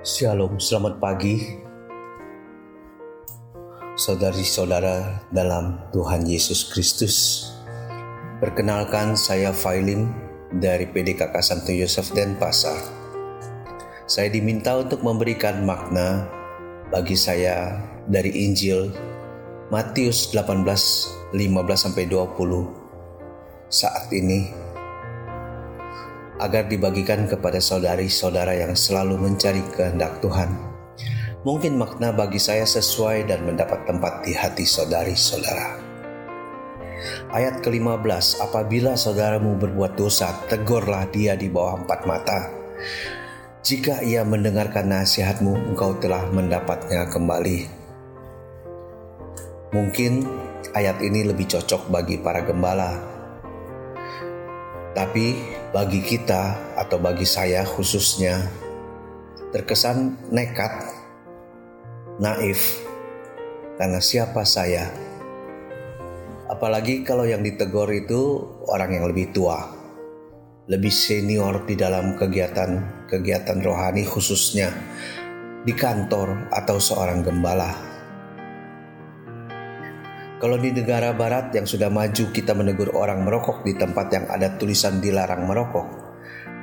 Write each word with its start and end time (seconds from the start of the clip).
Shalom, 0.00 0.56
selamat 0.56 0.96
pagi. 0.96 1.60
Saudari-saudara 4.00 5.28
dalam 5.28 5.76
Tuhan 5.92 6.24
Yesus 6.24 6.72
Kristus 6.72 7.44
Perkenalkan 8.40 9.12
saya 9.12 9.52
Failim 9.52 10.08
dari 10.56 10.88
PDKK 10.88 11.36
Santo 11.44 11.76
Yosef 11.76 12.16
Denpasar 12.16 12.80
Saya 14.08 14.32
diminta 14.32 14.72
untuk 14.80 15.04
memberikan 15.04 15.68
makna 15.68 16.24
bagi 16.88 17.12
saya 17.12 17.76
dari 18.08 18.32
Injil 18.48 18.88
Matius 19.68 20.32
18, 20.32 20.64
15 21.36 21.36
sampai 21.76 22.08
20 22.08 23.68
saat 23.68 24.10
ini 24.16 24.69
agar 26.40 26.64
dibagikan 26.66 27.28
kepada 27.28 27.60
saudari-saudara 27.60 28.56
yang 28.56 28.72
selalu 28.72 29.20
mencari 29.20 29.60
kehendak 29.76 30.18
Tuhan. 30.24 30.48
Mungkin 31.44 31.76
makna 31.76 32.12
bagi 32.12 32.40
saya 32.40 32.64
sesuai 32.64 33.28
dan 33.28 33.44
mendapat 33.44 33.84
tempat 33.84 34.24
di 34.24 34.32
hati 34.32 34.64
saudari-saudara. 34.64 35.80
Ayat 37.32 37.64
ke-15, 37.64 38.44
apabila 38.44 38.92
saudaramu 38.92 39.56
berbuat 39.56 39.96
dosa, 39.96 40.36
tegurlah 40.52 41.08
dia 41.08 41.36
di 41.36 41.48
bawah 41.48 41.80
empat 41.80 42.00
mata. 42.04 42.40
Jika 43.60 44.04
ia 44.04 44.24
mendengarkan 44.24 44.88
nasihatmu, 44.88 45.72
engkau 45.72 45.96
telah 46.00 46.28
mendapatnya 46.32 47.08
kembali. 47.08 47.58
Mungkin 49.72 50.12
ayat 50.76 51.00
ini 51.00 51.28
lebih 51.28 51.46
cocok 51.48 51.88
bagi 51.88 52.20
para 52.20 52.42
gembala 52.42 53.19
tapi 55.00 55.32
bagi 55.72 56.04
kita 56.04 56.76
atau 56.76 57.00
bagi 57.00 57.24
saya 57.24 57.64
khususnya 57.64 58.36
terkesan 59.48 60.28
nekat, 60.28 60.92
naif, 62.20 62.84
karena 63.80 63.96
siapa 63.96 64.44
saya? 64.44 64.92
Apalagi 66.52 67.00
kalau 67.00 67.24
yang 67.24 67.40
ditegur 67.40 67.88
itu 67.88 68.44
orang 68.68 69.00
yang 69.00 69.08
lebih 69.08 69.32
tua, 69.32 69.72
lebih 70.68 70.92
senior 70.92 71.64
di 71.64 71.80
dalam 71.80 72.20
kegiatan-kegiatan 72.20 73.56
rohani 73.64 74.04
khususnya 74.04 74.68
di 75.64 75.72
kantor 75.72 76.52
atau 76.52 76.76
seorang 76.76 77.24
gembala. 77.24 77.89
Kalau 80.40 80.56
di 80.56 80.72
negara 80.72 81.12
barat 81.12 81.52
yang 81.52 81.68
sudah 81.68 81.92
maju 81.92 82.32
kita 82.32 82.56
menegur 82.56 82.96
orang 82.96 83.28
merokok 83.28 83.60
di 83.60 83.76
tempat 83.76 84.08
yang 84.08 84.24
ada 84.24 84.56
tulisan 84.56 84.96
dilarang 84.96 85.44
merokok, 85.44 85.84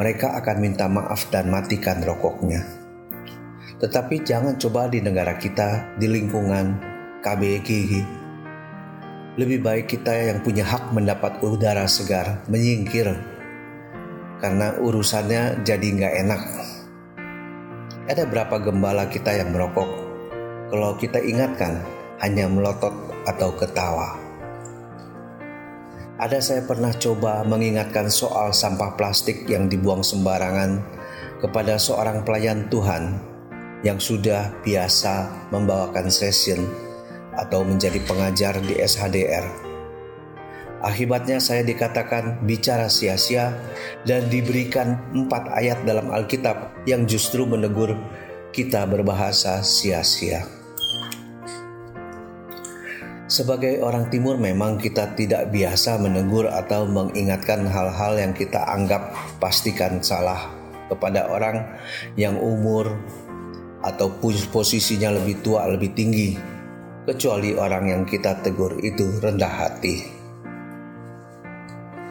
mereka 0.00 0.32
akan 0.32 0.56
minta 0.64 0.88
maaf 0.88 1.28
dan 1.28 1.52
matikan 1.52 2.00
rokoknya. 2.00 2.64
Tetapi 3.76 4.24
jangan 4.24 4.56
coba 4.56 4.88
di 4.88 5.04
negara 5.04 5.36
kita, 5.36 5.92
di 6.00 6.08
lingkungan 6.08 6.66
KBG. 7.20 7.70
Lebih 9.36 9.60
baik 9.60 9.92
kita 9.92 10.24
yang 10.24 10.40
punya 10.40 10.64
hak 10.64 10.96
mendapat 10.96 11.44
udara 11.44 11.84
segar 11.84 12.48
menyingkir 12.48 13.12
karena 14.40 14.80
urusannya 14.80 15.60
jadi 15.68 15.84
nggak 15.84 16.14
enak. 16.24 16.42
Ada 18.08 18.24
berapa 18.24 18.56
gembala 18.56 19.04
kita 19.12 19.36
yang 19.36 19.52
merokok? 19.52 19.90
Kalau 20.72 20.96
kita 20.96 21.20
ingatkan, 21.20 21.95
hanya 22.22 22.48
melotot 22.48 22.92
atau 23.26 23.50
ketawa. 23.56 24.16
Ada 26.16 26.40
saya 26.40 26.62
pernah 26.64 26.96
coba 26.96 27.44
mengingatkan 27.44 28.08
soal 28.08 28.56
sampah 28.56 28.96
plastik 28.96 29.44
yang 29.44 29.68
dibuang 29.68 30.00
sembarangan 30.00 30.80
kepada 31.44 31.76
seorang 31.76 32.24
pelayan 32.24 32.72
Tuhan 32.72 33.20
yang 33.84 34.00
sudah 34.00 34.48
biasa 34.64 35.46
membawakan 35.52 36.08
session 36.08 36.64
atau 37.36 37.60
menjadi 37.60 38.00
pengajar 38.08 38.56
di 38.64 38.80
SHDR. 38.80 39.44
Akibatnya 40.80 41.36
saya 41.36 41.60
dikatakan 41.60 42.48
bicara 42.48 42.88
sia-sia 42.88 43.52
dan 44.08 44.32
diberikan 44.32 44.96
empat 45.12 45.52
ayat 45.52 45.84
dalam 45.84 46.08
Alkitab 46.08 46.84
yang 46.88 47.04
justru 47.04 47.44
menegur 47.44 47.92
kita 48.56 48.88
berbahasa 48.88 49.60
sia-sia. 49.60 50.65
Sebagai 53.36 53.84
orang 53.84 54.08
timur 54.08 54.40
memang 54.40 54.80
kita 54.80 55.12
tidak 55.12 55.52
biasa 55.52 56.00
menegur 56.00 56.48
atau 56.48 56.88
mengingatkan 56.88 57.68
hal-hal 57.68 58.16
yang 58.16 58.32
kita 58.32 58.64
anggap 58.64 59.12
pastikan 59.36 60.00
salah 60.00 60.48
kepada 60.88 61.28
orang 61.28 61.60
yang 62.16 62.40
umur 62.40 62.96
atau 63.84 64.08
posisinya 64.24 65.12
lebih 65.20 65.44
tua 65.44 65.68
lebih 65.68 65.92
tinggi 65.92 66.32
kecuali 67.04 67.52
orang 67.52 67.84
yang 67.92 68.02
kita 68.08 68.40
tegur 68.40 68.80
itu 68.80 69.04
rendah 69.20 69.52
hati. 69.52 70.00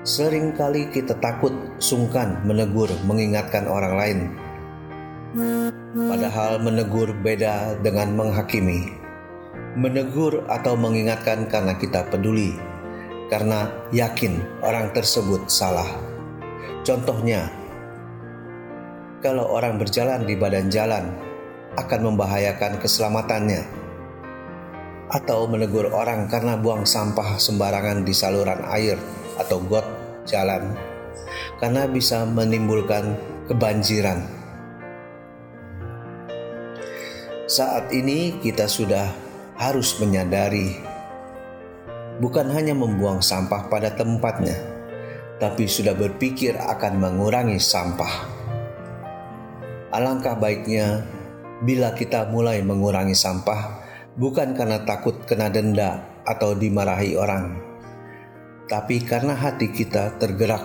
Seringkali 0.00 0.88
kita 0.88 1.20
takut 1.20 1.52
sungkan 1.84 2.40
menegur 2.48 2.88
mengingatkan 3.04 3.68
orang 3.68 3.92
lain. 3.92 4.18
Padahal 6.00 6.64
menegur 6.64 7.12
beda 7.12 7.76
dengan 7.84 8.16
menghakimi 8.16 8.99
menegur 9.80 10.44
atau 10.44 10.76
mengingatkan 10.76 11.48
karena 11.48 11.72
kita 11.80 12.04
peduli, 12.12 12.52
karena 13.32 13.72
yakin 13.96 14.44
orang 14.60 14.92
tersebut 14.92 15.48
salah. 15.48 15.88
Contohnya, 16.84 17.48
kalau 19.24 19.48
orang 19.48 19.80
berjalan 19.80 20.28
di 20.28 20.36
badan 20.36 20.68
jalan 20.68 21.08
akan 21.80 22.12
membahayakan 22.12 22.76
keselamatannya, 22.76 23.64
atau 25.16 25.48
menegur 25.48 25.88
orang 25.96 26.28
karena 26.28 26.60
buang 26.60 26.84
sampah 26.84 27.40
sembarangan 27.40 28.04
di 28.04 28.12
saluran 28.12 28.60
air 28.68 29.00
atau 29.40 29.64
got 29.64 29.88
jalan, 30.28 30.76
karena 31.56 31.88
bisa 31.88 32.28
menimbulkan 32.28 33.16
kebanjiran. 33.48 34.28
Saat 37.48 37.90
ini 37.96 38.36
kita 38.44 38.68
sudah 38.68 39.29
harus 39.60 40.00
menyadari 40.00 40.72
bukan 42.16 42.48
hanya 42.48 42.72
membuang 42.72 43.20
sampah 43.20 43.68
pada 43.68 43.92
tempatnya, 43.92 44.56
tapi 45.36 45.68
sudah 45.68 45.92
berpikir 45.92 46.56
akan 46.56 46.96
mengurangi 46.96 47.60
sampah. 47.60 48.24
Alangkah 49.92 50.32
baiknya 50.40 51.04
bila 51.60 51.92
kita 51.92 52.32
mulai 52.32 52.64
mengurangi 52.64 53.12
sampah 53.12 53.84
bukan 54.16 54.56
karena 54.56 54.80
takut 54.88 55.28
kena 55.28 55.52
denda 55.52 56.08
atau 56.24 56.56
dimarahi 56.56 57.20
orang, 57.20 57.60
tapi 58.64 59.04
karena 59.04 59.36
hati 59.36 59.68
kita 59.76 60.16
tergerak 60.16 60.64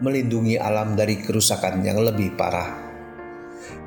melindungi 0.00 0.56
alam 0.56 0.96
dari 0.96 1.20
kerusakan 1.20 1.84
yang 1.84 2.00
lebih 2.00 2.32
parah. 2.40 2.72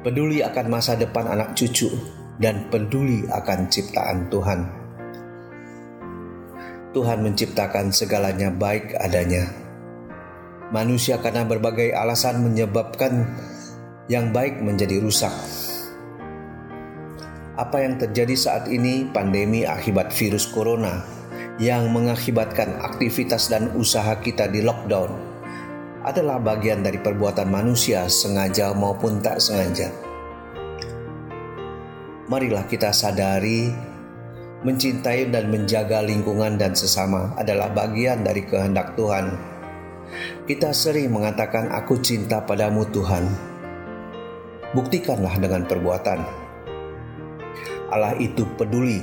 Peduli 0.06 0.46
akan 0.46 0.66
masa 0.70 0.94
depan 0.94 1.26
anak 1.26 1.58
cucu 1.58 1.90
dan 2.38 2.70
peduli 2.70 3.26
akan 3.26 3.60
ciptaan 3.70 4.30
Tuhan. 4.30 4.60
Tuhan 6.94 7.20
menciptakan 7.22 7.94
segalanya 7.94 8.50
baik 8.50 8.98
adanya. 8.98 9.50
Manusia 10.74 11.22
karena 11.22 11.46
berbagai 11.46 11.94
alasan 11.94 12.42
menyebabkan 12.42 13.28
yang 14.10 14.34
baik 14.34 14.62
menjadi 14.62 15.02
rusak. 15.02 15.34
Apa 17.58 17.82
yang 17.82 17.98
terjadi 17.98 18.38
saat 18.38 18.70
ini 18.70 19.10
pandemi 19.10 19.66
akibat 19.66 20.14
virus 20.14 20.46
corona 20.46 21.02
yang 21.58 21.90
mengakibatkan 21.90 22.78
aktivitas 22.86 23.50
dan 23.50 23.74
usaha 23.74 24.14
kita 24.22 24.46
di 24.46 24.62
lockdown 24.62 25.10
adalah 26.06 26.38
bagian 26.38 26.86
dari 26.86 27.02
perbuatan 27.02 27.50
manusia 27.50 28.06
sengaja 28.06 28.72
maupun 28.78 29.20
tak 29.20 29.42
sengaja 29.42 30.07
marilah 32.28 32.68
kita 32.68 32.92
sadari 32.92 33.72
mencintai 34.68 35.32
dan 35.32 35.48
menjaga 35.48 36.04
lingkungan 36.04 36.60
dan 36.60 36.76
sesama 36.76 37.32
adalah 37.40 37.72
bagian 37.72 38.20
dari 38.28 38.44
kehendak 38.44 39.00
Tuhan. 39.00 39.32
Kita 40.44 40.76
sering 40.76 41.12
mengatakan 41.12 41.72
aku 41.72 42.00
cinta 42.04 42.44
padamu 42.44 42.84
Tuhan. 42.92 43.28
Buktikanlah 44.76 45.40
dengan 45.40 45.64
perbuatan. 45.64 46.20
Allah 47.88 48.20
itu 48.20 48.44
peduli. 48.60 49.00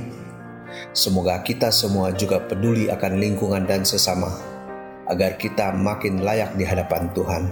Semoga 0.92 1.40
kita 1.40 1.72
semua 1.72 2.12
juga 2.12 2.42
peduli 2.44 2.92
akan 2.92 3.12
lingkungan 3.16 3.64
dan 3.64 3.86
sesama 3.86 4.28
agar 5.08 5.40
kita 5.40 5.72
makin 5.72 6.20
layak 6.20 6.52
di 6.60 6.64
hadapan 6.66 7.08
Tuhan. 7.16 7.44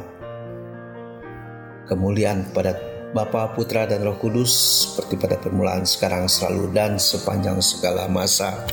Kemuliaan 1.89 2.51
pada 2.53 2.92
Bapa, 3.12 3.53
Putra, 3.53 3.85
dan 3.85 4.00
Roh 4.05 4.17
Kudus 4.17 4.53
seperti 4.88 5.20
pada 5.20 5.37
permulaan 5.37 5.85
sekarang 5.85 6.29
selalu 6.29 6.73
dan 6.73 6.97
sepanjang 6.97 7.61
segala 7.61 8.09
masa. 8.09 8.64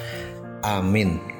Amin. 0.63 1.38